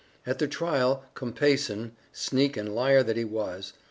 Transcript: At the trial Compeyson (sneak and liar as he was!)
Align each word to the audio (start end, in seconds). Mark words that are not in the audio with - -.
At 0.25 0.39
the 0.39 0.47
trial 0.47 1.05
Compeyson 1.13 1.91
(sneak 2.11 2.57
and 2.57 2.73
liar 2.73 3.05
as 3.07 3.15
he 3.15 3.23
was!) 3.23 3.73